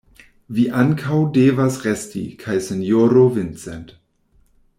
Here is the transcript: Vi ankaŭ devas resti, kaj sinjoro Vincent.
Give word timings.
Vi 0.59 0.63
ankaŭ 0.83 1.19
devas 1.35 1.77
resti, 1.85 2.25
kaj 2.45 2.57
sinjoro 2.71 3.27
Vincent. 3.37 3.95